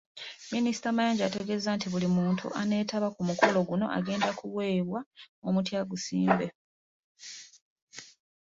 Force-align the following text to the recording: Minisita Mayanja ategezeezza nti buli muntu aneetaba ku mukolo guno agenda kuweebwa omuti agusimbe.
Minisita 0.53 0.89
Mayanja 0.95 1.23
ategezeezza 1.25 1.71
nti 1.75 1.87
buli 1.93 2.07
muntu 2.17 2.45
aneetaba 2.61 3.07
ku 3.15 3.21
mukolo 3.29 3.57
guno 3.69 3.85
agenda 3.97 4.29
kuweebwa 4.39 4.99
omuti 5.47 5.71
agusimbe. 5.81 6.47